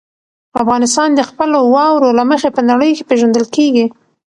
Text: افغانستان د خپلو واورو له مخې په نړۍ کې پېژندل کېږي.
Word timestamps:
افغانستان 0.61 1.09
د 1.15 1.21
خپلو 1.29 1.57
واورو 1.73 2.09
له 2.19 2.23
مخې 2.31 2.49
په 2.55 2.61
نړۍ 2.69 2.91
کې 2.97 3.07
پېژندل 3.09 3.45
کېږي. 3.55 3.85